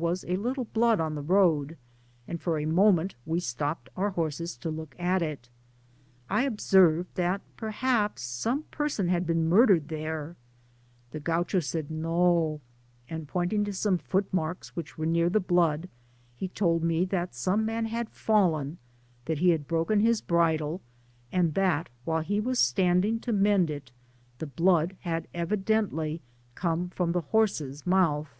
[0.00, 1.76] S57 a little blood on the road,
[2.26, 5.50] and for a moment we stopped our horses to look at it;
[6.30, 10.36] I observed, that perhaps some person had been murdered there;
[11.10, 12.62] the Gaucho said, *« No;""
[13.10, 15.90] and pointing to some foot marks which were near the blood,
[16.34, 18.78] he told me that some man had fallen,
[19.26, 20.80] that he had broken his bridle,
[21.30, 23.88] and that, while he was standing to mend it^
[24.38, 26.22] the blood had evidently
[26.54, 28.30] come from thehorse^s mouth.